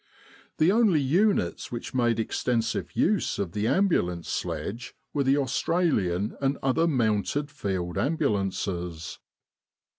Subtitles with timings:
[0.57, 6.57] The only units which made extensive use of the ambulance sledge were the Australian and
[6.63, 9.19] other Mounted Field Ambulances.